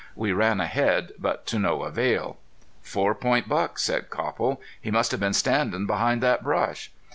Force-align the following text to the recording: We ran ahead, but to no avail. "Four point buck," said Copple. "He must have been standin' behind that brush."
We 0.15 0.31
ran 0.31 0.59
ahead, 0.59 1.11
but 1.19 1.45
to 1.45 1.59
no 1.59 1.83
avail. 1.83 2.39
"Four 2.81 3.13
point 3.13 3.47
buck," 3.47 3.77
said 3.77 4.09
Copple. 4.09 4.59
"He 4.81 4.89
must 4.89 5.11
have 5.11 5.19
been 5.19 5.31
standin' 5.33 5.85
behind 5.85 6.23
that 6.23 6.41
brush." 6.43 6.91